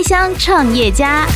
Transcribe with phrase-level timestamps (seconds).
[0.00, 1.26] 开箱创业家。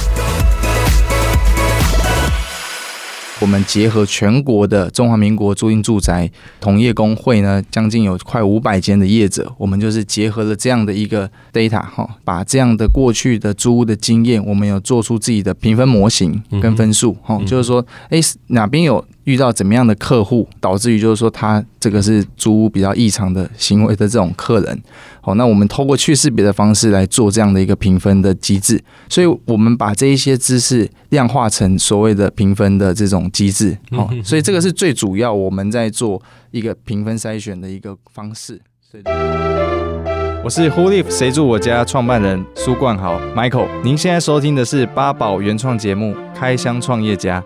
[3.39, 6.31] 我们结合全国的中华民国租赁住宅
[6.63, 19.05] 同业工会呢，将近有快五百间的业者，我们就是结合了这样的一个 data 哈，把这样的过去的租屋的经验，我们有做出自己的评分模型跟分数哈，就是说，哎，哪边有。
[19.25, 24.83] 遇到怎么样的客户，导致于就是说他这个是租屋比较异常的行为的这种客人，
[25.21, 38.61] 好，那我们透过去识别的方式来做这样的一个评分的机制，所以我们把这一些知识量化成所谓的评分的这种机制，好，所以这个是最主要我们在做一个评分筛选的一个方式。
[38.81, 39.03] 所以，
[40.45, 47.43] 我是 Who Live 谁住我家创办人苏冠豪 Michael，您现在收听的是八宝原创节目《开箱创业家》。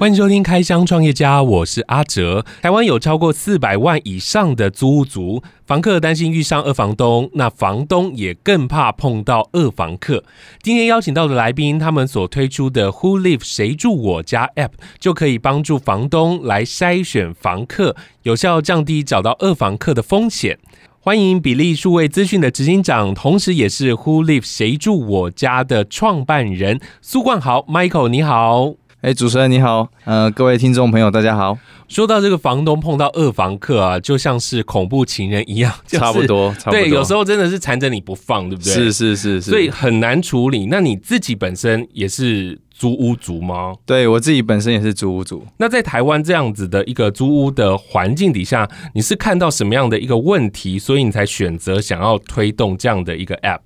[0.00, 2.42] 欢迎收听《开箱创业家》，我是阿哲。
[2.62, 10.24] 台湾有超过四百万以上的租屋族，房客担心遇上二房东，那房东也更怕碰到二房客。
[10.62, 20.58] 今天邀请到的来宾，他们所推出的 Who Live 谁住我家 App，就可以帮助房东来筛选房客，有效降低找到二房客的风险。
[21.00, 28.72] 欢迎比利数位资讯的执行长，同时也是 Who Live 谁住我家的创办人苏冠豪 Michael，你好。
[29.02, 31.56] 哎，主持人你好，呃，各位听众朋友，大家好。
[31.88, 36.72] 说到这个房东碰到二房客啊，就像是恐怖情人一样， 就是、差不多，差不多。
[36.72, 38.74] 对，有时候真的是缠着你不放，对不对？
[38.74, 40.66] 是是是是，所以很难处理。
[40.66, 43.72] 那你自己本身也是租屋族吗？
[43.86, 45.46] 对，我自己本身也是租屋族。
[45.56, 53.60] 那在台湾这样子的一个租屋的环境底下，你是看到什么样的一个问题，所以你才选择想要推动这样的一个 App？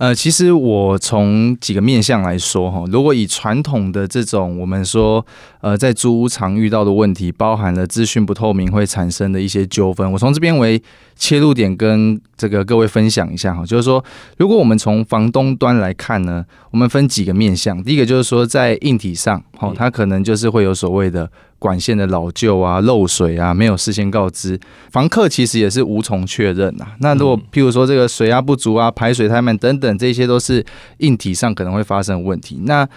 [0.00, 5.24] 呃，其实我从几个面向来说哈，如果以传统的这种我们说，
[5.60, 10.82] 呃，在租屋常遇到的问题，包含了资讯不透明会产生的一些纠纷，我从这边为
[11.16, 14.02] 切入点跟这个各位分享一下哈，就是说，
[14.38, 21.30] 如果我们从房东端来看呢，我们分几个面向，第一个就是说在硬体上，哈，它可能就是会有所谓的。
[21.60, 24.58] 管线的老旧啊、漏水啊，没有事先告知，
[24.90, 26.96] 房客其实也是无从确认啊。
[26.98, 30.64] 那如果譬如说这个水压不足啊、排水太慢等等，这些都是
[30.98, 32.58] 硬体上可能会发生的问题。
[32.64, 32.88] 那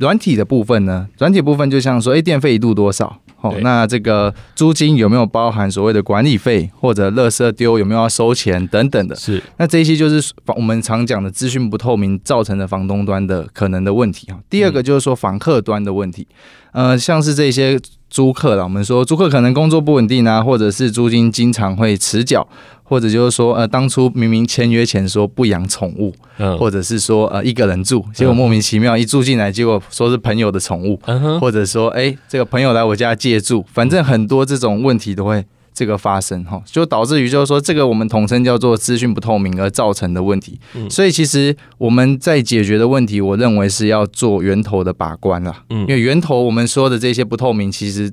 [0.00, 1.06] 软体的部分呢？
[1.18, 3.20] 软体部分就像说，哎，电费一度多少？
[3.42, 9.14] 哦，那这个租金有没有包含所谓的管理费或者垃圾丢有没有要收钱等等的？
[9.14, 9.42] 是。
[9.58, 14.38] 那这些就是我们常讲的资讯不透明造成的房东端的可能的问题哈。
[14.50, 16.26] 第二个就是说房客端的问题。
[16.72, 17.78] 呃，像是这些
[18.10, 22.46] 租客啦，我们说租客可能工作不稳定啊，或者是租金经常会迟缴，
[22.82, 31.00] 或者就是说，呃，当初明明签约前说不养宠物，嗯，或者是说呃一个人住，结果莫名其妙一住进来，结果说是朋友的宠物，
[31.40, 35.44] 或者说哎这个朋友来我家借住，反正很多这种问题都会。
[35.72, 40.58] 这个发生哈，就导致于就是说，这个我们统称叫做资讯不透明而造成的问题。
[40.90, 45.64] 所以其实我们在解决的问题，我认为是要做源头的把关啦。
[45.68, 48.12] 因为源头我们说的这些不透明，其实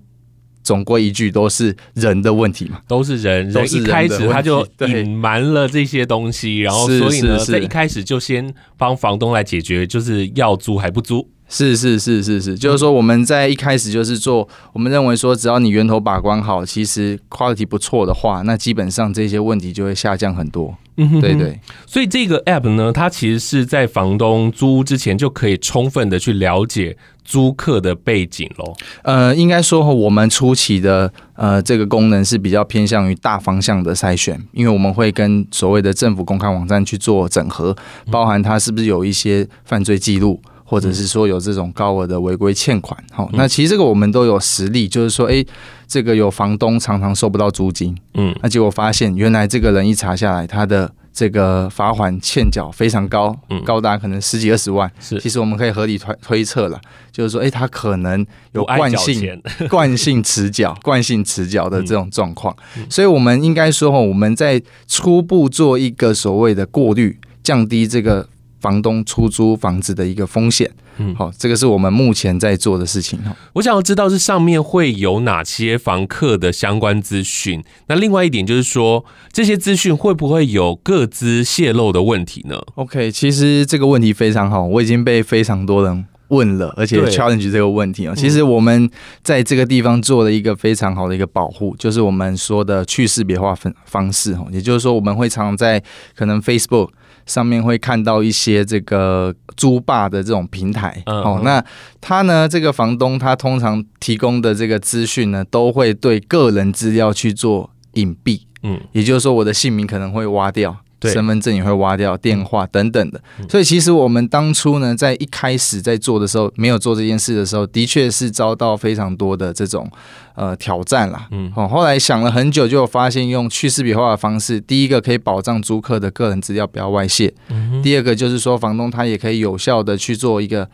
[0.63, 11.29] 总归一句都是人的问题嘛，都是人，人一开始他就隐瞒了这些东西，然后所以呢，在一开始就先帮房东来解决，就是要租还不租。
[11.49, 20.75] 是是是是是，就是说我们在一开始就是做，我们认为说只要你源头把关好，其实 quality 不错的话，那基本上这些问题就会下降很多。
[20.97, 21.59] 嗯哼，对对。
[21.85, 28.73] 所以这个 app 呢，它其实是在房东租屋之前就可以充分的去了解租客的背景喽。
[29.03, 37.73] 呃，应该说我们初期的呃这个功能是比较偏向于大方向的筛选，因为我们会跟所谓的政府公开网站去做整合，
[38.11, 40.41] 包含它是不是有一些犯罪记录。
[40.69, 45.47] 或者是说有这种高额的违规欠款，好，那其实这个我们都有实例，就是说，诶，
[45.87, 53.33] 这个有房东常常收不到租金，嗯，那结果发现原来这个人一查下来，他的这个罚款欠缴非常高，
[53.63, 56.77] 高达可能十几二十万，是，其实我们可以合理推推测了，
[57.13, 59.41] 就是说，诶，他可能有惯性
[59.71, 62.53] 惯性迟缴、惯性迟缴的这种状况，
[62.89, 68.27] 所以我们应该说，我们在初步做一个所谓的过滤，降低这个。
[68.59, 73.35] 房东出租房子的一个风险，嗯，好，这个是我们目前在做的事情哈。
[73.53, 88.13] 我想要知道是上面会有哪些房客的相关资讯，那另外一点就是说，这些资讯会不会有各自泄露的问题呢？OK，其实这个问题非常好，我已经被非常多人问了，而且 challenge 这个问题啊。
[88.15, 88.89] 其实我们
[89.23, 95.81] 在这个地方做了一个非常好的一个保护，就是我们说的去识别化分方式哈，也就是说我们会常常在
[96.15, 96.89] 可能 Facebook。
[97.27, 101.63] 上面会看到一些这个租霸的这种平台，哦，那
[102.01, 113.21] 他呢，这个房东他通常提供的这个资讯呢，都会对个人资料去做隐蔽，嗯，也就是说我的姓名可能会挖掉，对身份证也会挖掉，电话等等的。
[113.49, 119.89] 所以其实我们当初呢，在一开始在做的时候，没有做这件事的时候，的确是遭到非常多的这种
[120.35, 121.27] 呃挑战啦。
[121.31, 130.69] 嗯，哦，后来想了很久，就发现用去识别化的方式，第一个可以保障租客的个人资料不要外泄，嗯，第二个就是说房东他也可以有效的去做一个。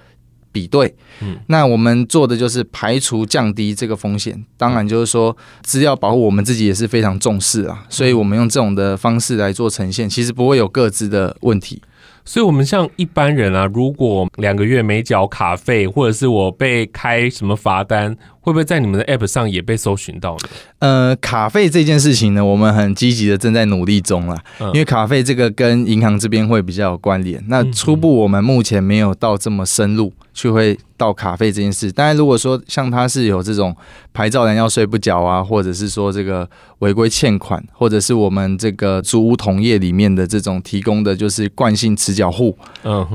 [0.54, 4.42] 比对，嗯，那我们做的就是排除降低这个风险。
[4.56, 11.82] 当然，就是说资料保护我们自己也是非常重视啊，所以我们用这种的方式来做呈现，其实不会有各自的问题。
[12.26, 20.50] 所以，我们像一般人啊，如果两个月没缴卡费，或者是我被开什么罚单，会不会在你们的 App 上也被搜寻到呢？
[20.78, 27.44] 呃，卡费这件事情呢，我们很积极的正在努力中了，嗯，因为卡费这个跟银行这边会比较有关联。
[27.48, 30.14] 那初步我们目前没有到这么深入。
[30.36, 33.76] 去会到卡费这件事，当然如果说像他是有这种
[34.14, 36.50] 牌照人要税不缴啊，或者是说这个
[36.80, 42.58] 违规欠款，或者是我们这个租屋同业里面的这种提供的就是惯性迟缴户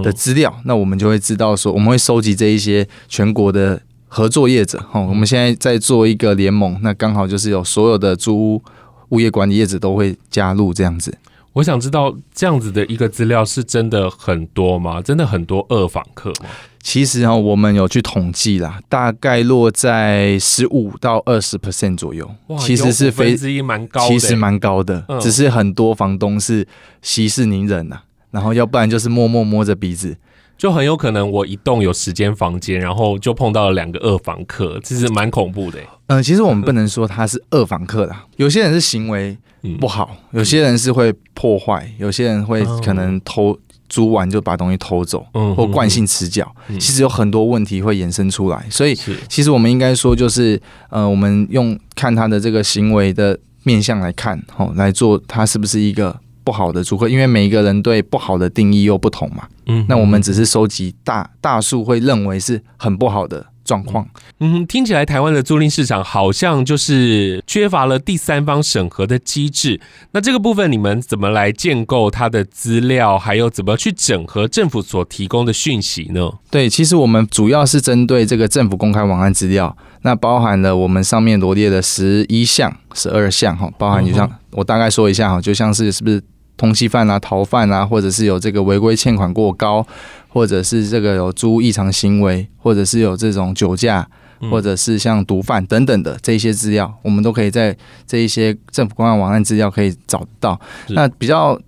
[0.00, 8.62] 的资料，那我们就会知道说，我们会收集这一些全国的合作业者哈，我们现在在做一个联盟，那刚好就是有所有的租屋
[9.10, 11.16] 物业管理业者都会加入这样子。
[11.54, 15.02] 我想知道这样子的一个资料是真的很多吗？
[15.02, 16.48] 真的很多二房客吗？
[16.80, 22.30] 其实哈，我们有去统计啦，大概落在十五到二十 percent 左右。
[22.46, 25.04] 哇，其实是非之一蛮高的，其实蛮高的。
[25.20, 26.66] 只是很多房东是
[27.02, 27.98] 息事宁人呐，
[28.30, 30.16] 然后要不然就是默默摸着鼻子，
[30.58, 35.78] 就很有可能我一栋有十间房间，然后就碰到了两个二房客，其实蛮恐怖的。
[36.08, 39.38] 嗯，其实我们不能说他是二房客啦，有些人是行为
[39.80, 43.58] 不好，有些人是会破坏，有些人会可能偷。
[43.88, 45.24] 租完就把东西偷走，
[45.56, 48.62] 或惯性迟缴，其实有很多问题会衍生出来。
[48.68, 48.94] 所以，
[49.30, 50.60] 其实我们应该说，就是
[50.90, 56.14] 呃，我们用看他的这个行为的面向来看，哦，来做他是不是一个
[56.48, 59.46] 不好的租客，因为每一个人对不好的定义又不同嘛。
[59.66, 64.08] 嗯，那我们只是收集大大数会认为是很不好的状况，
[64.40, 69.78] 嗯，听起来台湾的租赁市场好像就是缺乏了第三方审核的机制。
[70.12, 76.30] 那这个部分你们怎么来建构它的资料，还有怎么去整合政府所提供的讯息呢？
[76.50, 86.22] 对，其实我们主要是针对这个政府公开网站资料，那包含了我们上面罗列的十一项、十二项哈，包含就像我大概说一下哈，就像是是不是
[86.58, 89.86] 通缉犯啊、逃犯啊，或者是有这个违规欠款过高。
[90.30, 94.06] 或者是这个有租异常行为，或者是有这种酒驾，
[94.50, 97.74] 或者是像毒贩等等的这些资料，我们都可以在
[98.06, 100.60] 这一些政府公开网站资料可以找到。
[100.88, 101.58] 那比较。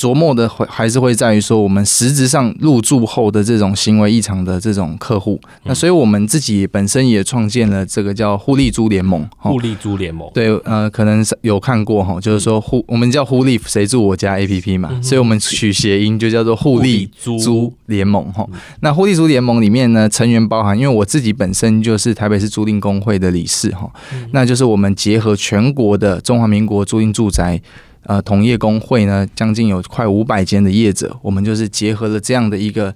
[0.00, 9.28] 琢磨的会还是会在于说，我们实质上入住后的这种行为异常的这种客户，那所以我们自己本身也创建了这个叫互利租联盟。
[9.36, 18.46] 互利租联盟，对，呃，可能有看过哈，就是说互我们叫互利谁住我家 APP 嘛，所以我们取谐音就叫做互利租联盟哈。
[18.80, 23.90] 那互利租联盟里面呢，成员包含，因为我自己本身就是台北市租赁工会的理事哈，
[24.32, 27.60] 那就是我们结合全国的中华民国租赁住宅。
[28.04, 32.94] 呃，同业工会呢，将近有快五百间的业者，我们就是结合了这样的一个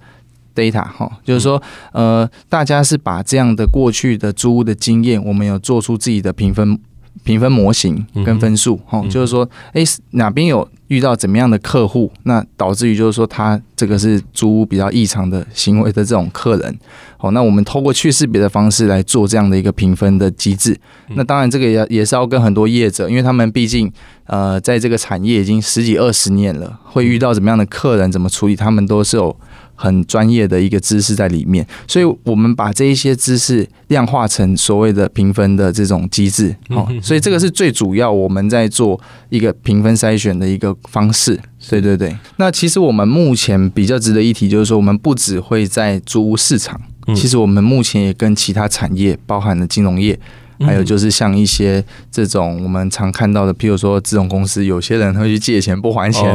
[0.55, 1.63] data 哈，就是说，
[1.93, 6.79] 呃，大家是把这样的过去的租屋的经验，我们有做出自己的评分
[7.25, 16.79] 评分模型跟分数哈，就是说，哎，哪边有遇到怎么样的客户，那导致于就是说，他这个是租屋比较异常的行为的这种客人，
[17.17, 20.79] 好，那我们透过去识别的方式来做这样的一个评分的机制，
[21.17, 23.91] 那当然这个也也是要跟很多业者，因为他们毕竟。
[24.27, 29.37] 呃，在这个产业已经十几二十年了，会遇到怎么样的客人，怎么处理，他们都是有
[29.75, 31.67] 很专业的一个知识在里面。
[31.87, 36.55] 所以，我们把这一些知识量化成所谓的评分的这种机制。
[36.69, 41.39] 好，所以这个是最主要我们在做一个评分筛选的一个方式。
[41.69, 42.17] 对对对。
[42.37, 46.81] 那其实我们目前比较值得一提，就是说我们不只会在租屋市场，
[47.15, 50.19] 其实我们目前也跟其他产业，包含了金融业。
[50.61, 56.35] 还有就是像一些这种我们常看到的，譬如说这种公司，有些人会去借钱不还钱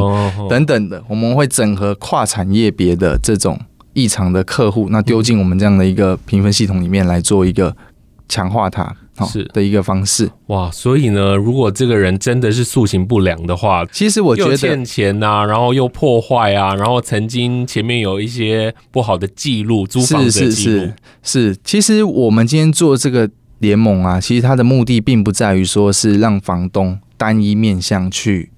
[0.49, 3.59] 等等的，我们会整合跨产业别的这种
[3.93, 7.75] 异常的客户，那丢进我们这样的一个评分系统里面来做一个
[8.27, 8.95] 强化它
[9.25, 10.29] 是的一个方式。
[10.47, 21.57] 哇，所以呢，如果这个人真的是素行不良的话，其实我觉得欠钱啊，然后又破坏啊，然后曾经前面有一些不好的记录，租房的记录，是是是是。
[21.63, 23.29] 其实我们今天做这个。
[23.59, 28.51] 联盟啊，其实它的目的并不在于说是让房东单一面向去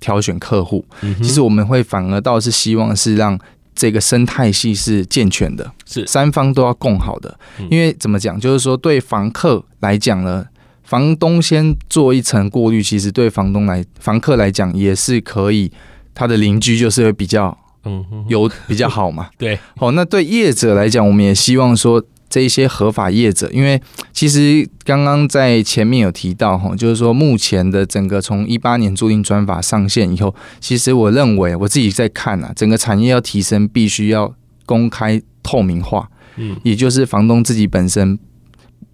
[0.00, 0.84] 挑选客户，
[1.18, 3.38] 其实我们会反而倒是希望是让
[3.74, 7.38] 这个生态系是健全的，是三方都要共好的。
[7.70, 10.46] 因为怎么讲，就是说对房客来讲呢，
[10.82, 15.70] 房东先做一层过滤，其实对房东来房客来讲也是可以。
[16.14, 19.28] 他的邻居就是会比较嗯有比较好嘛。
[19.38, 23.80] 对，好，那对业者来讲，我们也希望说这一些合法业者，因为
[24.12, 34.34] 其实刚刚在前面有提到哈，就是说目前的整个从一八年租赁专法上线以后，其实我认为我自己在看啊，整个产业要提升，必须要
[34.66, 38.18] 公开透明化，嗯，也就是房东自己本身。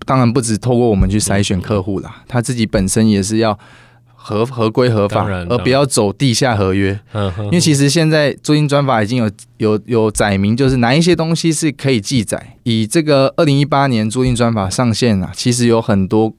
[0.07, 3.59] 当然不止透过我们去筛选客户啦，他自己本身也是要
[4.27, 6.99] 合合规合法，而不要走地下合约。
[7.45, 12.57] 因为其实现在租赁专法已经有有有载明，就是哪一些东西是可以记载。
[12.63, 16.33] 以这个二零一八年租赁专法上线啊，其实有很多。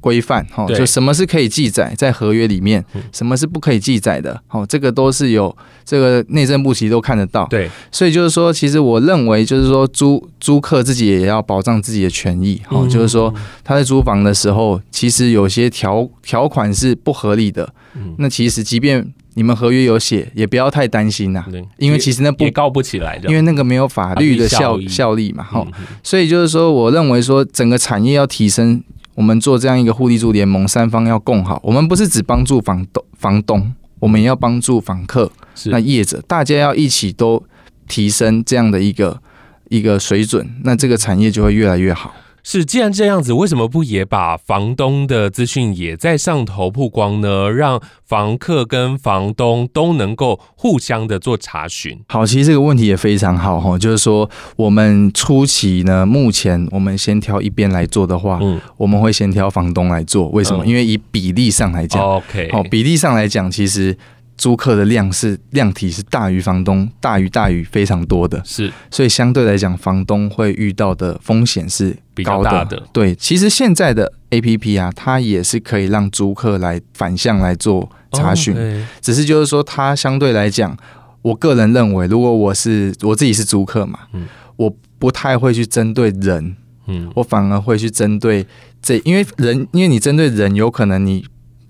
[0.00, 7.46] 规范哈，就什么是可以记载在合约里面，什么是不可以记载的，哦，这个都是有这个内政部其实都看得到。
[7.46, 13.32] 对，所以就是说，其实我认为就是说，租租客自己也要保障自己的权益，哦，就是说
[13.62, 17.72] 他在租房的时候，其实有些条条款是不合理的。
[18.18, 21.44] 那其实即便你们合约有写，也不要太担心呐，
[21.78, 25.66] 因为其实那不告不起来的，因为那个没有法律的效效力嘛，哈。
[26.02, 28.82] 所以就是说，我认为说整个产业要提升。
[29.16, 31.60] 我们做这样一个互利住联盟，三方要共好。
[31.62, 35.30] 我们不是只帮助房东，房东，我们也要帮助房客，
[35.66, 37.40] 那业者，大家要一起都
[37.86, 39.22] 提升这样的一个
[39.68, 42.12] 一个水准，那这个产业就会越来越好。
[42.46, 47.50] 是，既然这样子，为什么不也把房东的资讯也在上头曝光呢？
[47.50, 51.98] 让房客跟房东都能够互相的做查询。
[52.08, 60.28] 好，其实这个问题也非常好哈，就是说我们初期呢，目前我们先挑一边来做的话，嗯，我们会先挑房东来做。
[60.28, 60.62] 为什么？
[60.64, 63.96] 嗯、因为以比例上来讲，OK，好，比例上来讲，其实。
[64.36, 72.82] 租客的量是量体是大于房东，大于大于非常多的，是，所以相对来讲，房东会遇到的风险是高的，比较大的。
[72.92, 80.76] 对，其实现在的 APP 啊，它也是可以让租客来反向来做查询，哦，只是就是说，它相对来讲，
[81.22, 84.26] 我个人认为，如果我是我自己是租客嘛，嗯，
[84.56, 86.56] 我不太会去针对人，
[86.88, 88.44] 嗯，我反而会去针对
[88.82, 91.24] 这，因为人，因为你针对人，有可能你。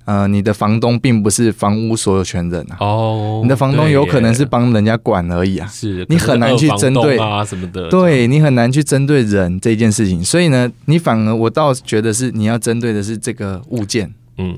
[0.05, 2.77] 呃，你的房东并不是房屋所有权人啊。
[2.81, 5.67] 哦，你的房东有可能是帮人家管而已啊。
[5.67, 7.89] 是，你很难去针对啊什么的。
[7.89, 14.13] 对，你很难去针对人这件事情，所以呢，你反而我倒觉得是你要针对的是这个物件。
[14.37, 14.55] 嗯，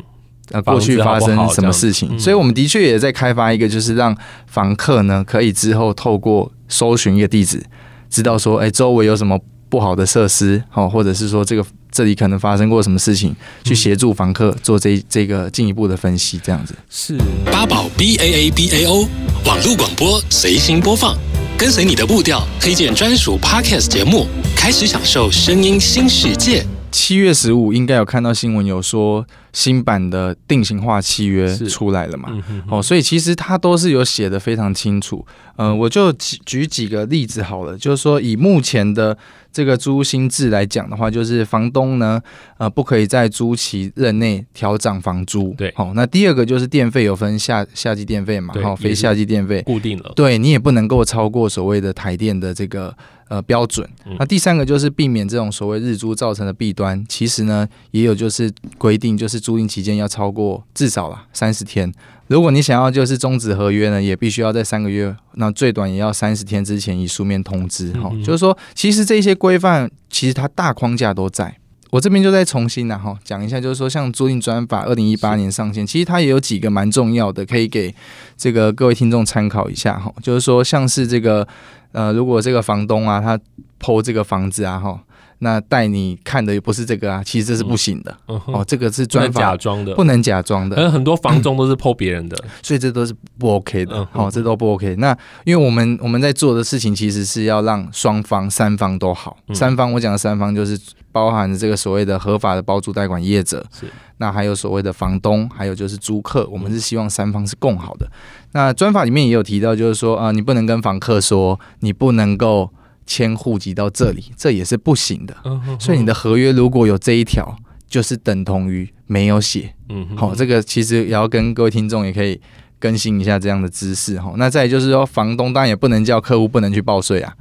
[0.50, 2.19] 呃，过去发生什么事情？
[2.19, 7.65] 所以我们的确也在开发一个，就是让房客呢可以之后透过搜寻一个地址，
[8.11, 9.38] 知道说，哎，周围有什么
[9.69, 11.65] 不好的设施，哦，或者是说这个。
[11.97, 13.35] 这里可能发生过什么事情，
[13.65, 19.09] 去协助房客做这这个进一步的分析，这样子是八宝 B A A B A O
[19.47, 21.17] 网络广播随心播放，
[21.57, 26.67] 跟随你的步调，推荐专属 Podcast 节目，开始享受声音新世界。
[26.93, 29.26] 七月十五应该有看到新闻，有说
[29.57, 32.29] 新版的定型化契约出来了嘛？
[32.69, 35.25] 哦，所以其实它都是有写的非常清楚。
[35.57, 39.17] 呃，我就举举几个例子好了，就是说以目前的
[39.51, 42.21] 这个租新制来讲的话，就是房东呢，
[42.59, 45.55] 呃，不可以在租期任内调涨房租。
[45.57, 50.13] 对，好，那第二个就是电费有分夏夏季电费嘛，好，非夏季电费固定了。
[50.15, 52.95] 对，你也不能够超过所谓的台电的这个。
[53.29, 53.85] 呃，标准。
[54.21, 57.05] 那第三个就是避免这种所谓日租造成的弊端。
[57.09, 58.49] 其实呢，也有就是
[58.79, 61.93] 规定，就是租赁期间要超过至少啦三十天。
[62.26, 67.93] 如果你想要就是终止合约呢，也必须要在三个月，那最短也要三十天之前以书面通知。
[67.93, 71.57] 哈、嗯，就是说，其实这些规范其实它大框架都在。
[71.91, 77.95] 我这边就再重新然后讲一下，就是说，像租赁专法二零一八年上线，其实它也有几个蛮重要的，可以给
[78.37, 80.12] 这个各位听众参考一下哈。
[80.21, 81.47] 就是说，像是这个。
[81.93, 83.38] 呃，如果这个房东啊，他
[83.81, 85.00] po 这个房子啊，哈，
[85.38, 88.16] 那带你看的也不是这个啊，其实这是不行的。
[88.28, 90.76] 嗯、哦，这个是专法假装的，不能假装的。
[90.76, 94.07] 而很多房东都是 po 别人的，所以这都是不 OK 的。
[94.12, 94.97] 好、这都不 OK。
[94.97, 99.37] 那因为我们我们在做的事情，其实是要让双方三方都好。
[99.49, 100.78] 嗯、三方，我讲的三方就是
[101.12, 103.87] 包含着这个所谓的合法的包租代管业者，是
[104.19, 108.11] 那还有所谓的房东，还有就是租客，我们是希望三方是共好的。
[108.52, 112.71] 那专法里面也有提到，就是说啊，你不能跟房客说你不能够
[113.07, 115.37] 迁户籍到这里，这也是不行的。
[115.79, 117.57] 所以你的合约如果有这一条，
[117.89, 119.73] 就是等同于没有写。
[119.89, 122.41] 嗯，好，这个其实也要跟各位听众也可以
[122.79, 124.35] 更新一下这样的知识哈。
[124.37, 127.33] 那再就是说，房东当然也不能叫客户不能去报税啊，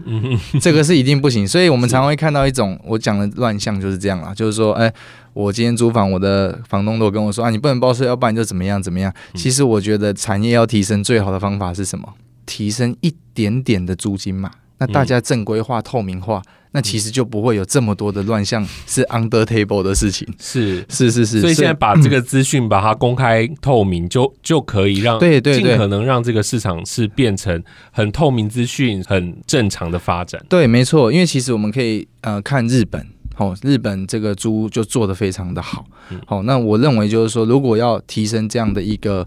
[0.62, 1.48] 这个是一定不行。
[1.48, 4.94] 所以我们常会看到一种我讲的乱象就是这样啦，就是说，哎。
[5.36, 9.14] 我今天租房，我的房东都跟我说啊，你不能报税，要不然就怎么样怎么样。
[9.34, 12.14] 其实我觉得产业要提升，最好的方法是什么？
[12.46, 16.42] 提升一点点的租金嘛，那大家正规化、透明化。
[16.72, 20.28] 那其实就不会有这么多的乱象，是 under table 的事情。
[20.38, 30.46] 是是是是，所以现在把这个资讯把它公开透明，就就可以让对对对，尽可能让这个市场是变成很透明资讯、很正常的发展。
[30.50, 35.86] 对，没错，因为其实我们可以呃看日本，哦，日本这个租就做得非常的好。
[36.26, 39.26] 好，那我认为就是说，如果要提升这样的一个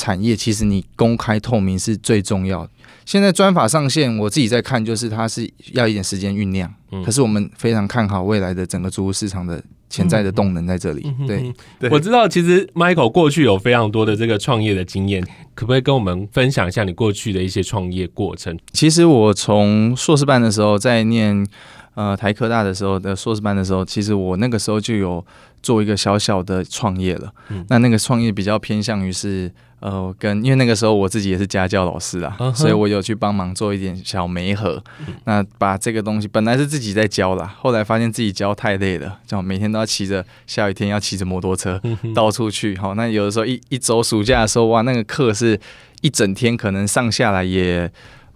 [0.00, 2.70] 产业，其实你公开透明是最重要的。
[3.04, 6.72] 现在专法上线，我自己在看，就是它是要一点时间酝酿。
[6.90, 11.12] 嗯，可是我们非常看好未来的整个租屋市场的潜在的动能在这里。
[11.18, 15.22] 嗯、对，对，我知道，其实 Michael 过去有非常多的这个创业的经验，
[15.54, 18.56] 可不可以跟我们分享一下你过去的一些创业过程？
[18.72, 21.46] 其实我从硕士班的时候在念
[22.00, 25.24] 呃台科大的时候的硕士班的时候，其实我那个时候就有
[25.62, 27.32] 做一个小小的创业了。
[27.48, 29.50] 嗯，那那个创业比较偏向于是。
[29.80, 32.54] 呃，跟因为那个时候我自己也是家教老师啊，uh.
[32.54, 34.76] 所以我有去帮忙做一点小媒合。
[34.76, 35.12] Uh.
[35.24, 42.14] 那把这个东西本来是自己在教啦，后来发现自己教太累了，就每天都要骑着，下雨天要骑着摩托车，uh.
[42.14, 42.76] 到处去。
[42.76, 45.58] 好，那有的时候一一周暑假的时候，哇，那个课是
[46.02, 47.90] 一整天，可能上下来也。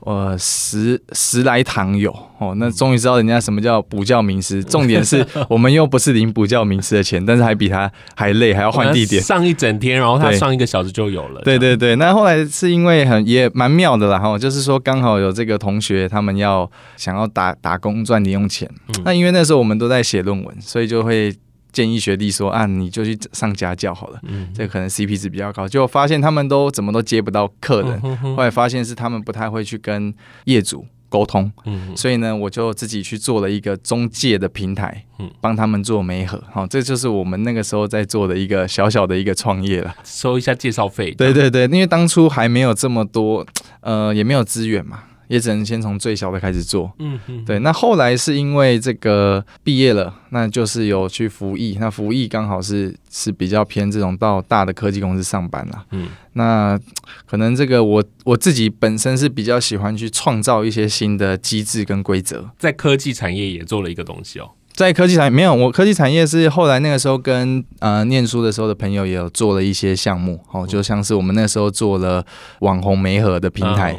[0.05, 4.63] 呃，十十来堂有哦，那终于知道人家什么叫补教名师。
[4.65, 11.41] 重点是我们又不是领补教名师的钱，但是还比他还累，还要换地点上一整天，然后他上一个小时就有了。
[11.43, 21.35] 对对对，那后来是因为很也蛮妙的啦，哈，就是说刚好有这个同学他们要想要打打工赚零用钱，嗯，那因为那时候我们都在写论文，所以就会。
[21.75, 25.69] 建议学弟说啊，你就去上家教好了，嗯，这个可能 CP 值比较高。
[25.69, 30.15] 结果发现他们都怎么都接不到客人，嗯，后来发现是他们不太会去跟
[30.45, 36.43] 业主沟通，嗯，所以呢，我就自己去做了一个中介的平台，嗯，帮他们做媒合。
[36.51, 41.11] 好，这就是我们那个时候在做的一个小小的一个创业了，收一下介绍费。
[41.13, 43.45] 对对对，因为当初还没有这么多，
[43.81, 45.03] 呃，也没有资源嘛。
[45.29, 47.59] 也只能先从最小的开始做，嗯嗯，对。
[47.61, 51.77] 那后来是因为这个毕业了，那就是有去服役。
[51.81, 55.85] 那服役刚好是是比较偏这种到大的科技公司上班啦。
[55.91, 56.09] 嗯。
[56.35, 56.79] 那
[57.27, 64.51] 可能这个我我自己本身是比较喜欢去创造一些新的机制跟规则，在科技产业也做了一个东西哦。
[64.75, 72.25] 在科技产业没有，我科技产业是后来那个时候跟呃念书的时候的朋友也有做了一些项目，哦，就像是我们那时候做了
[72.59, 73.97] 网红媒合的平台，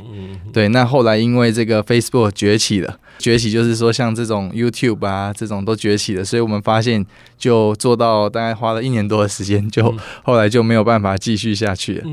[0.52, 7.06] 对，那后来因为这个 Facebook 崛起了，崛起就是说像这种 YouTube 啊这种都崛起了，所以我们发现
[7.38, 12.04] 就做到大概花了一年多的时间，就后来就没有办法继续下去了。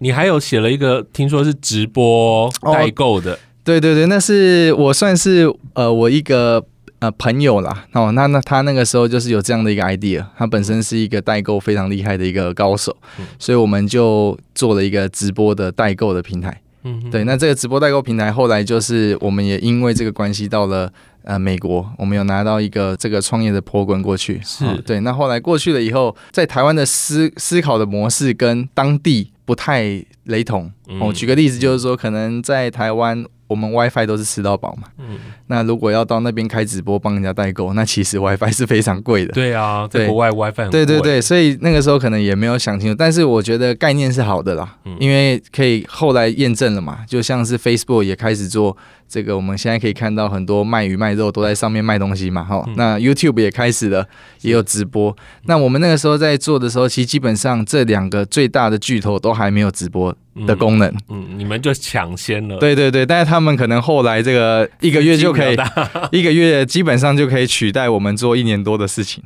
[0.00, 6.64] 你还有写了一个听说是直播代购的，对对对，那是我算是呃我一个。
[7.00, 16.60] 呃，朋友啦，哦，那那他那个时候就是有这样的一个 idea，他本身是一个代购非常厉害的一个高手，嗯，所以我们就做了一个直播的代购的平台。
[16.82, 24.40] 嗯，对，那这个直播代购平台后来就是我们也因为这个关系到了呃美国，我们有拿到一个这个创业的 program 过去。
[24.42, 30.68] 是，哦，对，那后来过去了以后，在台湾的思思考的模式跟当地不太雷同。
[30.88, 33.24] 嗯，我举个例子，就是说可能在台湾。
[33.48, 39.32] 我们 WiFi 都是吃到饱嘛，嗯，那如果要到那边开直播帮人家代购，那其实 WiFi 是非常贵的。
[39.32, 40.84] 对啊，在国外 WiFi 很贵。
[40.84, 48.76] 对对对，所以那个时候可能也没有想清楚，但是我觉得概念是好的啦，嗯，因为可以后来验证了嘛，就像是 Facebook 也开始做。
[49.08, 52.74] 这个我们现在可以看到很多卖鱼卖肉都在上面卖东西嘛，哈、嗯。
[52.76, 54.06] 那 YouTube 也开始了，
[54.42, 55.16] 也有直播。
[55.46, 60.14] 那我们那个时候在做的时候，其实基本上这两个最大的巨头都还没有直播
[60.46, 60.88] 的功能。
[61.08, 62.58] 嗯，嗯，你们就抢先了。
[62.58, 65.56] 对对对，但是他们可能后来这个一个月就可以，
[66.12, 69.22] 一个月基本上就可以取代我们做一年多的事情。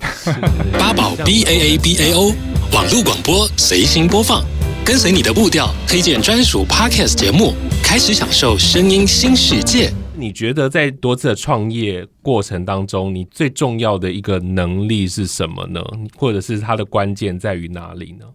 [0.79, 2.33] 八宝 B A A B A O
[2.73, 4.62] 网络广播随心播放。
[4.85, 9.93] 跟随你的步调，推荐专属 Podcast 节目，开始享受声音新世界。
[10.17, 15.81] 你觉得在多次的创业过程当中，你最重要的一个能力是什么呢？
[16.17, 18.27] 或者是它的关键在于哪里呢？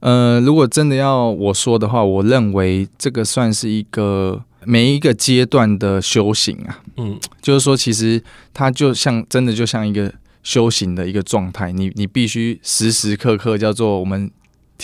[0.00, 6.80] 呃，如果真的要我说的话，我认为这个算是一个每一个阶段的修行啊。
[6.96, 8.22] 嗯，就是说，其实
[8.54, 10.10] 它就像真的就像一个
[10.42, 14.30] 修行的一个状态，你你必须时时刻刻叫做我们。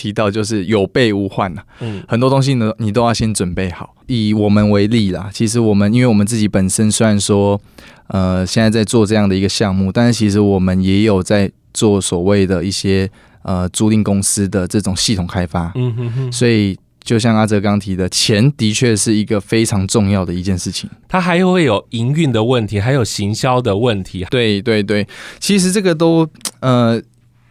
[0.01, 3.93] 提到就是有备无患呐，嗯，很多东西呢，你都要先准备好。
[4.07, 7.61] 以我们为例啦，其实我们因为我们自己本身虽然说，
[8.07, 13.07] 呃，现在在做这样的一个项目，但是其实我们也有在做所谓的一些
[13.43, 16.31] 呃租赁公司的这种系统开发，嗯哼哼。
[16.31, 20.89] 所以就像阿哲刚提的，钱的确是一个非常重要的一件事情。
[21.07, 24.25] 它还会有营运的问题，还有行销的问题。
[24.31, 25.07] 对对对，
[25.39, 26.27] 其实这个都
[26.61, 26.99] 呃。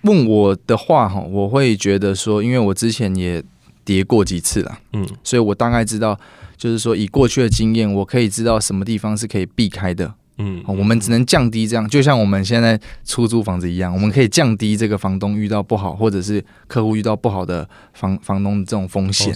[0.02, 3.42] 问我的话哈，我会觉得说，因为我之前也
[3.84, 6.18] 跌过几次了，嗯，所以我大概知道，
[6.56, 10.14] 就是说以过去的经验，我可以知道什么地方是可以避开的。
[10.42, 19.34] 嗯，我们只能降低这样，就像我们现在出租房子一样，我们可以降低这个房东遇到不好，或者是客户遇到不好的房房东的这种风险。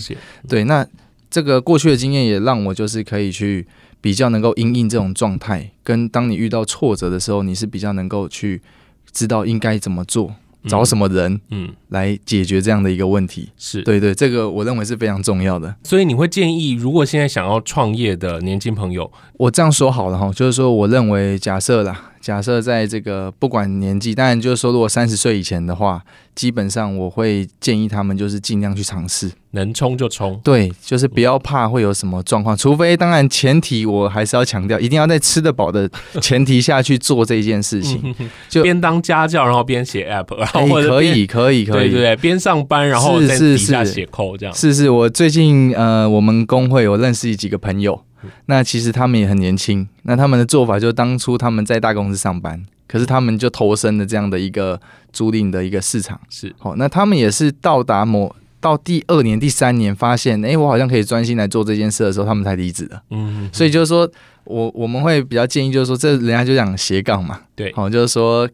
[0.48, 0.87] 对，那
[1.29, 3.66] 这个过去的经验也让我就是可以去
[4.00, 8.62] 比较能够因应这种状态，跟当你遇到挫折的时候，你是比较能够去
[9.12, 10.35] 知道应该怎么做。
[10.68, 15.74] 找什么人，嗯，来解决这样的一个问题，嗯、是对对，这个我认为是非常重要的。
[15.85, 22.11] 所以你会建议，如果现在想要创业的年轻朋友，我这样说好了哈，就是说，我认为假设啦。
[22.24, 26.02] 假设在这个不管年纪，当然就是说，如果三十岁以前的话，
[26.34, 30.40] 基本上我会建议他们就是尽量去尝试，能冲就冲。
[30.42, 35.87] 对，就是不要怕会有什么状况，除非当然前提我还是要强调，一定要在吃得饱的
[36.22, 38.14] 前提下去做这件事情。
[38.48, 44.54] 就边当家教，然后边写 app，然后可以可以可以，对对对，边上班然后在底下写 code 这样。
[44.54, 48.00] 是是，我最近呃，我们工会有认识几个朋友。
[48.46, 54.80] 那其实他们也很年轻，那他们的做法就是当初他们在大公司上班，可是他们就投身了这样的一个
[55.12, 56.54] 租赁的一个市场，是。
[56.58, 63.02] 好，那他们也是到达某到第二年、第三年，发现哎、欸，我好像可以专心来做这件事的时候，他们才离职的。
[63.10, 64.10] 嗯，所以就是说
[64.44, 68.48] 我我们会比较建议，就是说这人家就讲斜杠嘛，对，好，就是说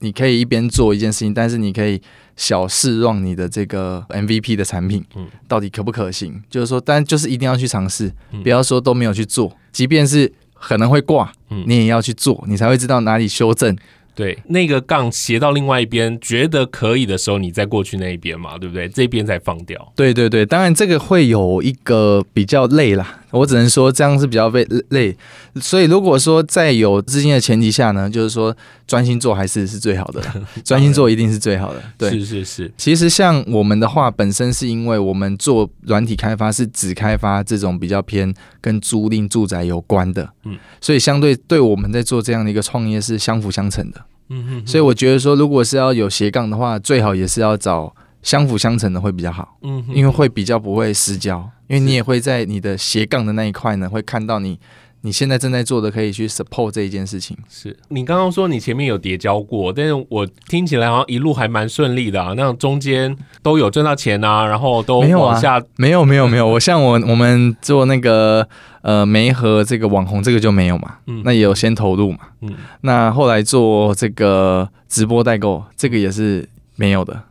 [0.00, 2.00] 你可以一边做一件事情，但是你可以。
[2.36, 6.42] 小试让你的这个 MVP 的产品，嗯，到底可不可行？
[6.50, 11.32] 就是说，但就是一定要去尝试，不要说都没有去做，即便是可能会挂，
[11.66, 13.76] 你也要去做，你才会知道哪里修正。
[14.16, 18.88] 对，那个杠斜到另外一边，觉得可以的时候，你再过去那一边嘛，对不对？
[18.88, 19.92] 这边才放掉。
[19.96, 25.16] 对对对，当然这个会有一个比较累啦，我只能说这样是比较累累。
[25.60, 30.22] 所以如果说在有资金的前提下呢，就是说专心做还是是最好的，
[30.64, 31.82] 专心做一定是最好的。
[31.98, 32.72] 对，是是是。
[32.76, 44.00] 其实像我们的话，本身是因为我们做软体开发是只开发这种比较偏跟租赁住宅有关的，嗯，所以相对对我们在做这样的一个创业是相辅相成的。
[44.30, 49.56] 嗯哼，所以我觉得说，如果是要有斜杠的话，最好也是要找相辅相成的会比较好。
[49.62, 54.58] 嗯，因为会比较不会失焦，因为你也会在你的斜杠的那一块呢，会看到你
[55.02, 57.36] 你现在正在做的可以去 support 这一件事情。
[57.48, 68.48] 是你刚刚说你前面有叠交过，但是我听起来好像一路还蛮顺利的啊，那中间都有赚到钱啊，然后都往下没有啊，没有没有没有， 我像我我们做那个。
[68.84, 77.22] 呃，媒和这个网红这个就没有嘛，嗯，那也有先投入嘛，嗯，那后来做这个直播代购，这个也是没有的，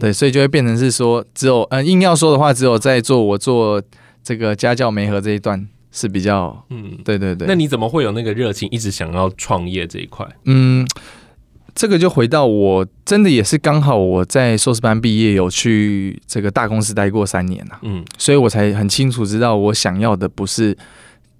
[0.00, 3.82] 对，所以就会变成是说，只有呃，硬要说的话，只有在做我做
[4.22, 7.46] 这个家教媒合这一段是比较，嗯，对对对。
[7.48, 10.26] 那你怎么会有那个热情，一直想要创业这一块？
[10.44, 10.86] 嗯。
[11.74, 20.76] 这个就回到我真的也是刚好我在硕士班毕业，有去这个大公司待过三年呐，嗯，所以我才很清楚知道我想要的不是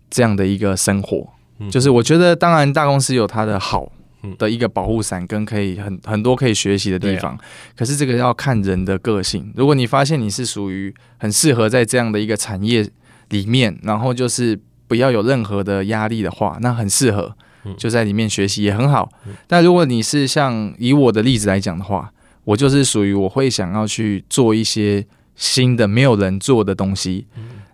[0.09, 1.27] 这样的一个生活，
[1.73, 3.91] 就是我觉得当然大公司有它的好
[4.37, 7.39] 的一个保护伞跟可以很很多可以学习的地方，
[7.77, 9.53] 可是这个要看人的个性。
[9.55, 12.89] 如果你发现你是属于很适合在这样的一个产业
[13.31, 17.35] 里面，然后就是不要有任何的压力的话，那很适合。
[17.77, 19.11] 就在里面学习也很好，
[19.47, 22.11] 但如果你是像以我的例子来讲的话，
[22.45, 27.27] 我就是属于我会想要去做一些新的没有人做的东西。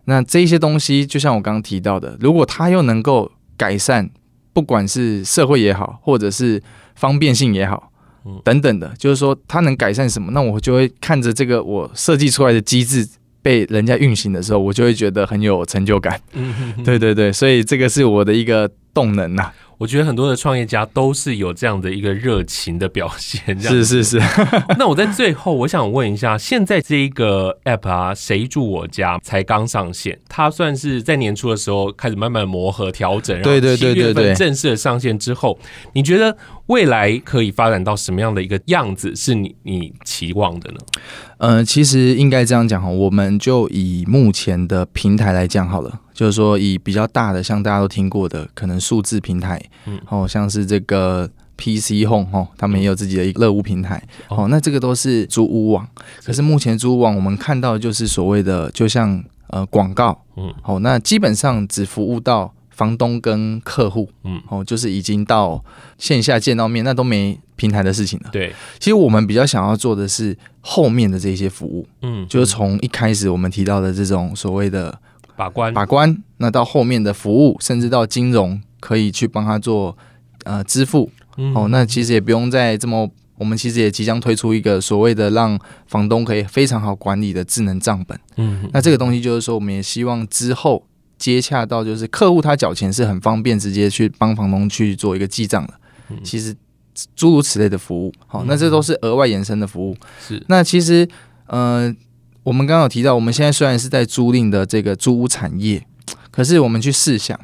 [0.07, 4.11] 那这些东西，就像我刚刚提到的，如果它又能够改善，
[4.55, 6.63] 不管是社会也好，或者是
[6.95, 7.93] 方便性也好，
[8.43, 13.07] 等等的，就是说它能改善什么，那我就会看着这个我设计出来的机制
[13.43, 16.19] 被人家运行的时候，我就会觉得很有成就感。
[16.83, 19.51] 对对对，所以这个是我的一个动能呐。
[19.79, 23.59] 我觉得很多的创业家都是有这样的一个热情的表现。
[23.61, 24.21] 是是是。
[24.79, 35.59] 那我在最后，我想问一下，现在这一个 app 啊，谁住我家才刚上线，它算是在年初的时候开始慢慢磨合调整，然后七月份正式的上线之后，
[35.93, 40.79] 你觉得未来可以发展到什么样的一个样子，是你你期望的呢？
[41.39, 46.01] 嗯、呃，其实应该这样讲哈，我们就以目前的平台来讲好了。
[46.13, 55.89] 就是说，以比较大的，像大家都听过的，可能数字平台，嗯，哦，像是这个 PC Home 哦，他们也有自己的一个乐屋平台，哦，那这个都是租屋网。
[56.25, 65.65] 可是目前租屋网我们看到的就是所谓的，就像呃广告，嗯，哦，那基本上只服务到房东跟客户，嗯，哦，就是已经到
[65.99, 68.31] 线下见到面，那都没平台的事情了。
[68.33, 74.99] 对，其实我们比较想要做的是后面的这些服务，嗯，就是从一开始我们提到的这种所谓的。
[75.37, 79.99] 把关，把关，那到后面的服务，甚至到金融，可以去帮他做
[80.45, 81.11] 呃支付。
[81.39, 85.59] 嗯、哦，那其实也不用再这么，我们其实也即将推出一个所谓的让
[85.89, 88.17] 房东可以非常好管理的智能账本。
[88.37, 90.87] 嗯，那这个东西就是说，我们也希望之后
[91.19, 95.75] 接洽到，就是客户他缴钱是很方便，直接去帮房东去做一个记账的。
[96.11, 96.55] 嗯、其实
[97.17, 99.97] 诸如此类的服务，好，那这都是额外延伸的服务。
[100.27, 101.09] 是，那其实
[101.47, 101.95] 呃，
[102.43, 105.87] 我们刚刚有提到，我们现在虽然是在租赁的这个租屋产业，
[106.31, 107.39] 可是我们去试想，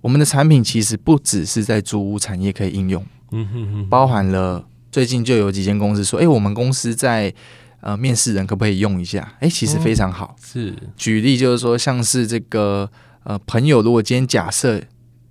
[0.00, 7.34] 我们的产品其实不只是在租屋产业可以应用，嗯哼哼，包含了最近就有几间公司说，哎、欸，我们公司在。
[7.80, 9.20] 呃，面试人可不可以用一下？
[9.34, 10.24] 哎、欸，其实非常好。
[10.24, 12.90] 哦、是，举例就是说，像是这个
[13.28, 14.82] 呃，朋友如果今天假设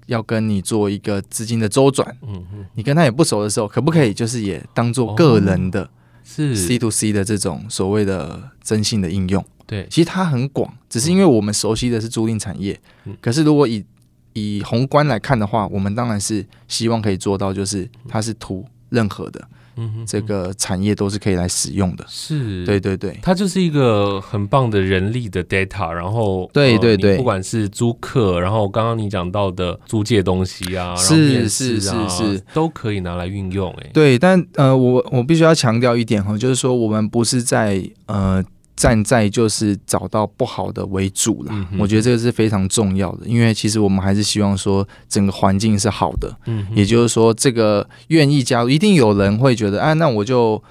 [0.05, 5.89] 要跟你做一个资金的周转，嗯嗯，你跟他也不熟的时候，可不可以就是也当做个人的，
[6.23, 9.43] 是 C to C 的这种所谓的征信的应用？
[9.65, 13.83] 对，其实它很广，只是因为我们熟悉的是租赁产业，嗯、可是如果以
[14.33, 19.43] 以宏观来看的话，我们当然是希望可以做到，就是它是图任何的。
[19.77, 22.65] 嗯，这个产业都是可以来使用的，是。
[22.65, 38.43] 对对对，它就是一个很棒的人力的 data，然后对对对，不管是租客，然后刚刚你讲到的租借东西啊，是是是是，都可以拿来运用，哎，对，但呃，我我必须要强调一点哈，就是说我们不是在呃。
[38.77, 50.63] 站在就是找到不好的为主啦，嗯、我觉得这个是非常重要的，因为其实我们还是希望说整个环境是好的，嗯，也就是说这个愿意加入，一定有人会觉得，啊，那我就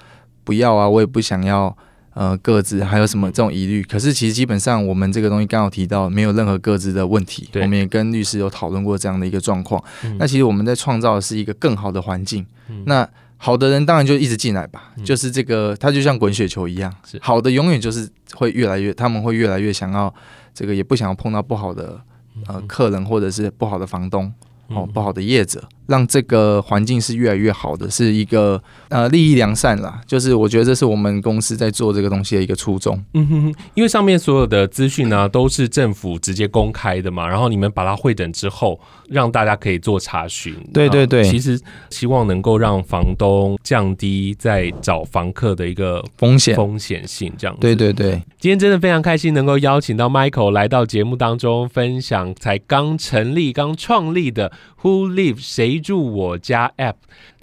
[0.45, 1.75] 不要啊，我也不想要，
[2.13, 3.83] 呃，各自还有什么这种疑虑？
[3.83, 9.83] 可是其实基本上我们这个东西刚好提到没有任何各自的问题，我们也跟律师有讨论过这样的一个状况。
[10.05, 13.05] 嗯、那其实我们在创造的是一个更好的环境，嗯、那。
[13.37, 17.17] 好的人当然就一直进来吧，嗯、就是这个，他就像滚雪球一样，是。
[17.21, 20.13] 好的永远就是会越来越，他们会越来越想要
[20.53, 22.01] 这个，也不想要碰到不好的
[22.47, 24.33] 呃客人或者是不好的房东。
[24.69, 30.01] 哦，不好的业者，让这个环境是越来越好的，是一个呃利益良善啦。
[30.05, 33.01] 就是我觉得这是我们公司在做这个东西的一个初衷。
[33.13, 40.55] 嗯哼哼，因为上面所有的资讯呢都是政府直接公开的嘛，然后你们把它汇整之后，让大家可以做查询。
[40.73, 47.61] 对对对，其实希望能够让房东降低在找房客的一个风险风险性，这样子。
[47.61, 54.51] 对对对，今天真的非常开心能够邀请到 Michael 来到节目当中，分享才刚成立、刚创立的。
[54.83, 56.95] Who Live 谁住我家 App，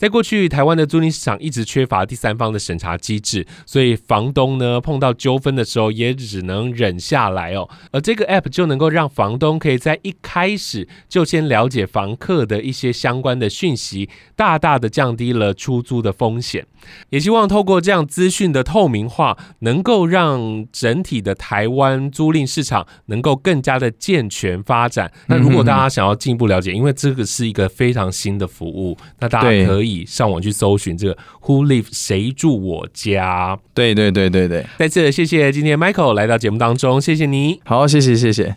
[0.05, 7.67] 在过去台湾的租赁市场一直缺乏第三方的审查机制，所以房东呢碰到纠纷的时候也只能忍下来哦。
[7.91, 16.67] 而这个 App 就能够让房东可以在一开始就先了解房客的一些相关的讯息，大大的降低了出租的风险。
[17.09, 25.11] 也希望透过这样资讯的透明化，能够让整体的台湾租赁市场能够更加的健全发展。
[25.29, 33.59] 那如果大家想要进一步了解，因为这个是一个非常新的服务，那大家可以上网去搜寻这个 Who Live 谁住我家。
[33.73, 37.61] 对对对对对，再次谢谢今天 Michael 来到节目当中，谢谢你。
[37.65, 38.57] 好，谢谢谢谢。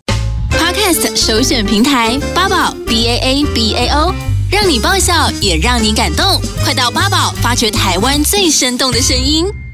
[0.50, 4.14] Podcast 首选平台八宝 B A A B A O。
[4.50, 6.24] 让你爆笑，也让你感动。
[6.64, 9.67] 快到八宝，发掘台湾最生动的声音。